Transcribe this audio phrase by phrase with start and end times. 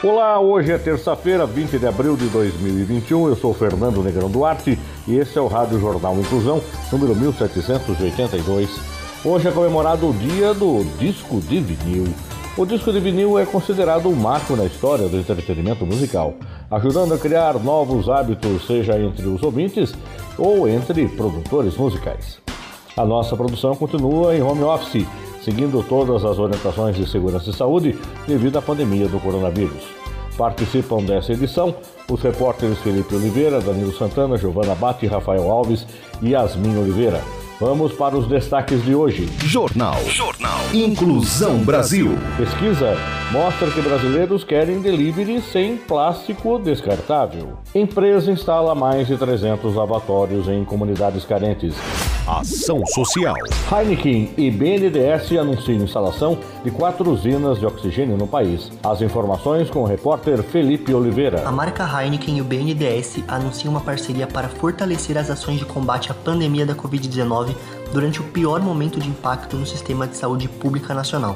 [0.00, 3.30] Olá, hoje é terça-feira, 20 de abril de 2021.
[3.30, 4.78] Eu sou Fernando Negrão Duarte
[5.08, 8.80] e esse é o Rádio Jornal Inclusão, número 1782.
[9.24, 12.04] Hoje é comemorado o dia do disco de vinil.
[12.56, 16.34] O disco de vinil é considerado um marco na história do entretenimento musical,
[16.70, 19.92] ajudando a criar novos hábitos, seja entre os ouvintes
[20.38, 22.38] ou entre produtores musicais.
[22.96, 25.04] A nossa produção continua em home office
[25.48, 29.97] seguindo todas as orientações de segurança e saúde devido à pandemia do coronavírus.
[30.38, 31.74] Participam dessa edição
[32.08, 35.84] os repórteres Felipe Oliveira, Danilo Santana, Giovana Bate, Rafael Alves
[36.22, 37.20] e Yasmin Oliveira.
[37.60, 39.28] Vamos para os destaques de hoje.
[39.44, 39.96] Jornal.
[40.06, 40.60] Jornal.
[40.72, 42.16] Inclusão Brasil.
[42.36, 42.96] Pesquisa
[43.32, 47.58] mostra que brasileiros querem delivery sem plástico descartável.
[47.74, 51.74] Empresa instala mais de 300 lavatórios em comunidades carentes.
[52.28, 53.34] Ação Social.
[53.72, 58.70] Heineken e BNDES anunciam instalação de quatro usinas de oxigênio no país.
[58.84, 61.48] As informações com o repórter Felipe Oliveira.
[61.48, 66.12] A marca Heineken e o BNDES anunciam uma parceria para fortalecer as ações de combate
[66.12, 67.54] à pandemia da Covid-19
[67.94, 71.34] durante o pior momento de impacto no sistema de saúde pública nacional.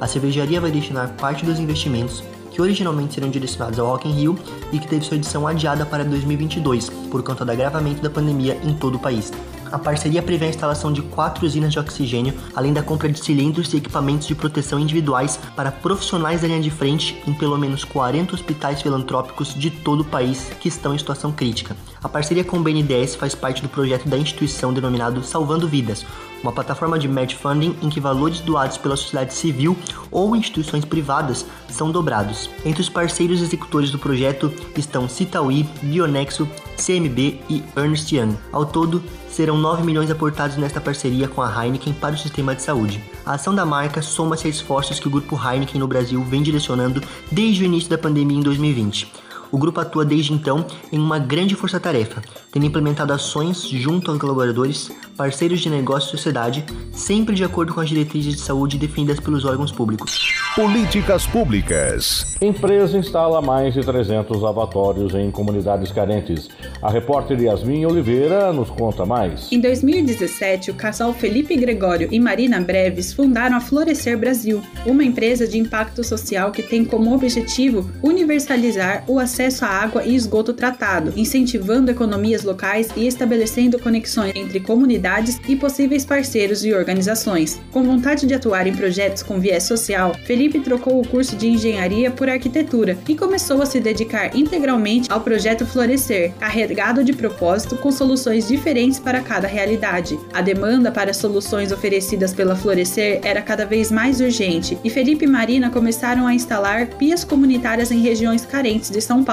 [0.00, 4.38] A cervejaria vai destinar parte dos investimentos que originalmente seriam direcionados ao Rock in Rio
[4.72, 8.72] e que teve sua edição adiada para 2022 por conta do agravamento da pandemia em
[8.72, 9.30] todo o país.
[9.72, 13.72] A parceria prevê a instalação de quatro usinas de oxigênio, além da compra de cilindros
[13.72, 18.34] e equipamentos de proteção individuais para profissionais da linha de frente em pelo menos 40
[18.34, 21.76] hospitais filantrópicos de todo o país que estão em situação crítica.
[22.02, 26.04] A parceria com o BNDES faz parte do projeto da instituição denominado Salvando Vidas,
[26.42, 29.76] uma plataforma de match funding em que valores doados pela sociedade civil
[30.10, 32.50] ou instituições privadas são dobrados.
[32.64, 38.36] Entre os parceiros executores do projeto estão Citauí, Bionexo, CMB e Ernst Young.
[38.52, 42.62] Ao todo, serão 9 milhões aportados nesta parceria com a Heineken para o sistema de
[42.62, 43.02] saúde.
[43.24, 47.02] A ação da marca soma-se a esforços que o grupo Heineken no Brasil vem direcionando
[47.30, 51.54] desde o início da pandemia em 2020 o grupo atua desde então em uma grande
[51.54, 52.22] força-tarefa,
[52.52, 57.80] tendo implementado ações junto aos colaboradores, parceiros de negócio e sociedade, sempre de acordo com
[57.80, 60.18] as diretrizes de saúde definidas pelos órgãos públicos.
[60.54, 62.36] Políticas públicas.
[62.40, 66.48] Empresa instala mais de 300 lavatórios em comunidades carentes.
[66.82, 69.50] A repórter Yasmin Oliveira nos conta mais.
[69.52, 75.46] Em 2017, o casal Felipe Gregório e Marina Breves fundaram a Florescer Brasil, uma empresa
[75.46, 81.12] de impacto social que tem como objetivo universalizar o acesso à água e esgoto tratado,
[81.16, 87.58] incentivando economias locais e estabelecendo conexões entre comunidades e possíveis parceiros e organizações.
[87.72, 92.10] Com vontade de atuar em projetos com viés social, Felipe trocou o curso de engenharia
[92.10, 97.90] por arquitetura e começou a se dedicar integralmente ao projeto Florescer, carregado de propósito com
[97.90, 100.18] soluções diferentes para cada realidade.
[100.32, 105.28] A demanda para soluções oferecidas pela Florescer era cada vez mais urgente e Felipe e
[105.28, 109.29] Marina começaram a instalar pias comunitárias em regiões carentes de São Paulo.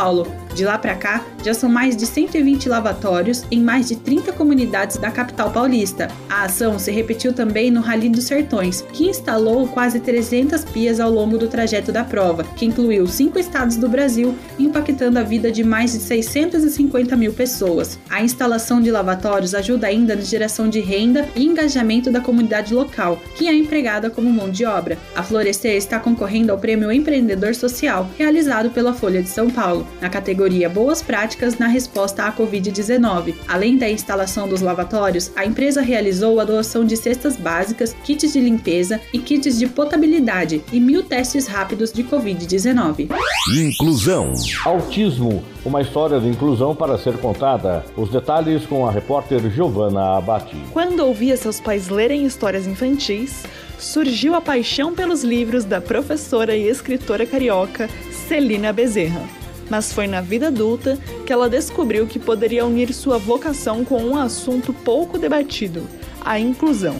[0.58, 4.97] De lá para cá, já são mais de 120 lavatórios em mais de 30 comunidades
[4.97, 6.08] da capital paulista.
[6.30, 11.12] A ação se repetiu também no Rally dos Sertões, que instalou quase 300 pias ao
[11.12, 15.63] longo do trajeto da prova, que incluiu cinco estados do Brasil, impactando a vida de
[15.63, 18.00] mais de 650 mil pessoas.
[18.09, 23.19] A instalação de lavatórios ajuda ainda na geração de renda e engajamento da comunidade local,
[23.35, 24.97] que é empregada como mão de obra.
[25.16, 30.09] A Florescer está concorrendo ao Prêmio Empreendedor Social, realizado pela Folha de São Paulo, na
[30.09, 33.36] categoria Boas Práticas na resposta à Covid-19.
[33.48, 38.40] Além da instalação dos lavatórios, a empresa realizou a doação de cestas básicas, kits de
[38.40, 43.09] limpeza e kits de potabilidade e mil testes rápidos de Covid-19.
[43.56, 44.34] Inclusão.
[44.66, 47.85] Autismo, uma história de inclusão para ser contada.
[47.96, 50.58] Os detalhes com a repórter Giovana Abati.
[50.72, 53.44] Quando ouvia seus pais lerem histórias infantis,
[53.78, 57.90] surgiu a paixão pelos livros da professora e escritora carioca
[58.28, 59.36] Celina Bezerra.
[59.69, 64.17] Mas foi na vida adulta que ela descobriu que poderia unir sua vocação com um
[64.17, 65.87] assunto pouco debatido:
[66.23, 66.97] a inclusão.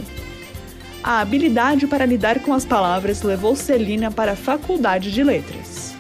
[1.04, 5.96] A habilidade para lidar com as palavras levou Celina para a Faculdade de Letras.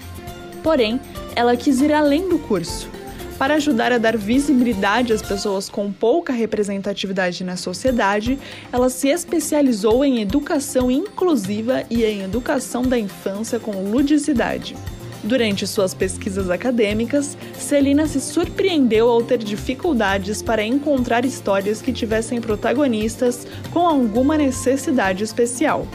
[0.61, 0.99] Porém,
[1.35, 2.89] ela quis ir além do curso.
[3.37, 8.39] Para ajudar a dar visibilidade às pessoas com pouca representatividade na sociedade,
[8.71, 14.75] ela se especializou em educação inclusiva e em educação da infância com ludicidade.
[15.23, 22.39] Durante suas pesquisas acadêmicas, Celina se surpreendeu ao ter dificuldades para encontrar histórias que tivessem
[22.39, 25.87] protagonistas com alguma necessidade especial.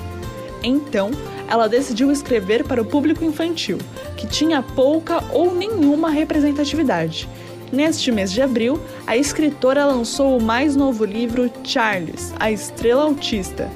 [0.63, 1.11] Então,
[1.49, 3.79] ela decidiu escrever para o público infantil,
[4.17, 7.29] que tinha pouca ou nenhuma representatividade.
[7.73, 13.71] Neste mês de abril, a escritora lançou o mais novo livro Charles, a Estrela Autista,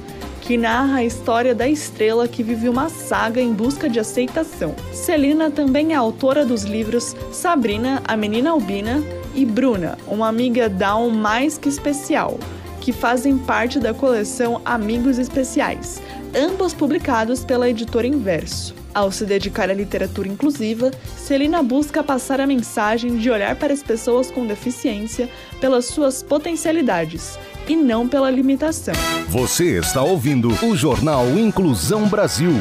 [0.47, 4.73] que narra a história da estrela que vive uma saga em busca de aceitação.
[4.93, 9.03] Celina também é autora dos livros Sabrina, a Menina Albina,
[9.35, 12.39] e Bruna, uma amiga Down mais que especial,
[12.79, 16.01] que fazem parte da coleção Amigos Especiais,
[16.33, 18.76] ambos publicados pela editora Inverso.
[18.97, 23.83] Ao se dedicar à literatura inclusiva, Celina busca passar a mensagem de olhar para as
[23.83, 25.29] pessoas com deficiência
[25.61, 28.95] pelas suas potencialidades e não pela limitação.
[29.29, 32.53] Você está ouvindo o Jornal Inclusão Brasil.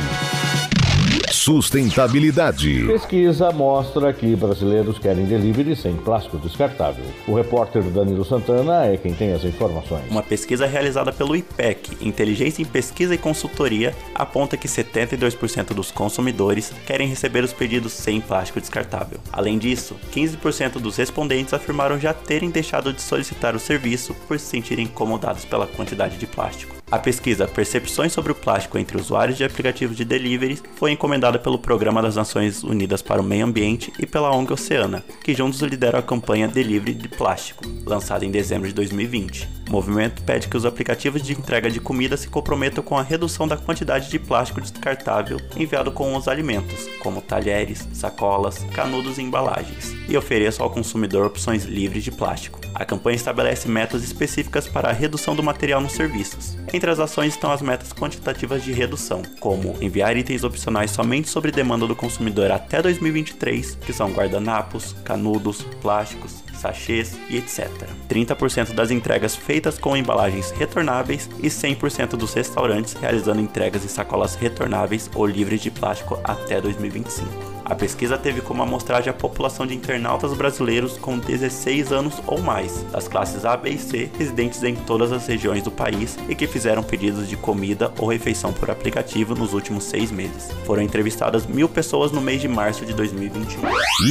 [1.47, 2.87] Sustentabilidade.
[2.89, 7.05] Pesquisa mostra que brasileiros querem delivery sem plástico descartável.
[7.25, 10.11] O repórter Danilo Santana é quem tem as informações.
[10.11, 16.73] Uma pesquisa realizada pelo IPEC, Inteligência em Pesquisa e Consultoria, aponta que 72% dos consumidores
[16.85, 19.21] querem receber os pedidos sem plástico descartável.
[19.33, 24.47] Além disso, 15% dos respondentes afirmaram já terem deixado de solicitar o serviço por se
[24.47, 26.76] sentirem incomodados pela quantidade de plástico.
[26.89, 31.59] A pesquisa Percepções sobre o Plástico entre Usuários de Aplicativos de Delivery foi encomendada pelo
[31.59, 35.99] Programa das Nações Unidas para o Meio Ambiente e pela ONG Oceana, que juntos lideram
[35.99, 39.49] a campanha Delivery de Plástico, lançada em dezembro de 2020.
[39.69, 43.49] O movimento pede que os aplicativos de entrega de comida se comprometam com a redução
[43.49, 49.93] da quantidade de plástico descartável enviado com os alimentos, como talheres, sacolas, canudos e embalagens,
[50.09, 52.66] e ofereçam ao consumidor opções livres de plástico.
[52.79, 56.59] A campanha estabelece metas específicas para a redução do material nos serviços.
[56.75, 61.51] Entre as ações estão as metas quantitativas de redução, como enviar itens opcionais somente sobre
[61.51, 67.69] demanda do consumidor até 2023, que são guardanapos, canudos, plásticos, sachês e etc.
[68.09, 74.35] 30% das entregas feitas com embalagens retornáveis e 100% dos restaurantes realizando entregas em sacolas
[74.35, 77.57] retornáveis ou livres de plástico até 2025.
[77.69, 82.85] A pesquisa teve como amostragem a população de internautas brasileiros com 16 anos ou mais,
[82.93, 86.47] das classes A, B e C, residentes em todas as regiões do país e que
[86.47, 90.49] fizeram pedidos de comida ou refeição por aplicativo nos últimos seis meses.
[90.65, 93.61] Foram entrevistadas mil pessoas no mês de março de 2021.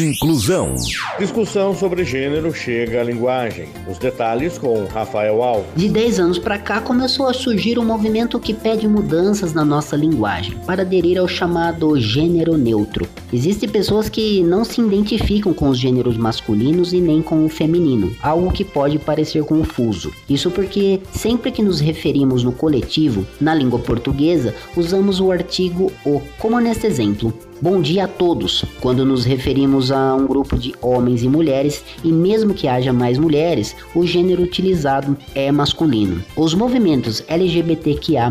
[0.04, 0.76] Inclusão.
[1.18, 3.68] Discussão sobre gênero chega à linguagem.
[3.90, 5.70] Os detalhes com Rafael Alves.
[5.76, 9.96] De 10 anos para cá começou a surgir um movimento que pede mudanças na nossa
[9.96, 13.08] linguagem para aderir ao chamado gênero neutro.
[13.36, 18.16] Existem pessoas que não se identificam com os gêneros masculinos e nem com o feminino,
[18.22, 20.10] algo que pode parecer confuso.
[20.30, 26.22] Isso porque sempre que nos referimos no coletivo, na língua portuguesa, usamos o artigo o,
[26.40, 27.34] como neste exemplo.
[27.62, 32.12] Bom dia a todos, quando nos referimos a um grupo de homens e mulheres, e
[32.12, 36.22] mesmo que haja mais mulheres, o gênero utilizado é masculino.
[36.36, 38.30] Os movimentos LGBTQIA,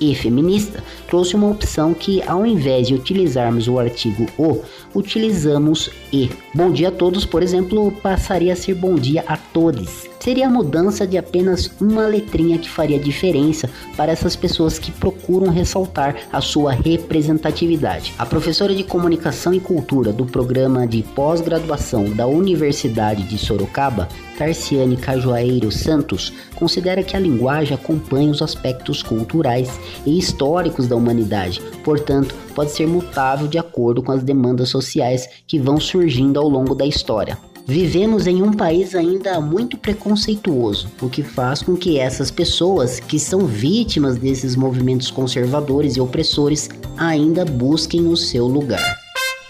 [0.00, 4.62] e feminista trouxe uma opção que, ao invés de utilizarmos o artigo o,
[4.94, 6.30] utilizamos e.
[6.54, 10.50] Bom dia a todos, por exemplo, passaria a ser bom dia a todos seria a
[10.50, 16.40] mudança de apenas uma letrinha que faria diferença para essas pessoas que procuram ressaltar a
[16.40, 18.12] sua representatividade.
[18.18, 24.96] A professora de Comunicação e Cultura do programa de pós-graduação da Universidade de Sorocaba, Tarciane
[24.96, 32.34] Cajuaeiro Santos, considera que a linguagem acompanha os aspectos culturais e históricos da humanidade, portanto,
[32.52, 36.84] pode ser mutável de acordo com as demandas sociais que vão surgindo ao longo da
[36.84, 37.38] história.
[37.68, 43.18] Vivemos em um país ainda muito preconceituoso, o que faz com que essas pessoas que
[43.18, 49.05] são vítimas desses movimentos conservadores e opressores ainda busquem o seu lugar.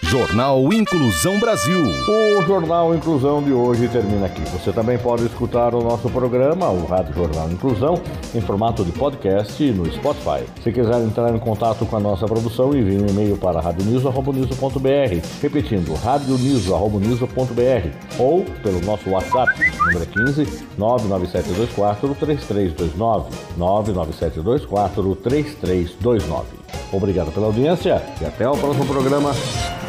[0.09, 1.81] Jornal Inclusão Brasil.
[1.81, 4.41] O Jornal Inclusão de hoje termina aqui.
[4.51, 8.01] Você também pode escutar o nosso programa, o Rádio Jornal Inclusão,
[8.33, 10.45] em formato de podcast no Spotify.
[10.63, 15.93] Se quiser entrar em contato com a nossa produção, envie um e-mail para radionews.br, repetindo,
[15.95, 19.51] radionews.br ou pelo nosso WhatsApp,
[19.87, 26.47] número 15 99724 3329 99724 3329.
[26.93, 29.35] Obrigado pela audiência e até o próximo programa.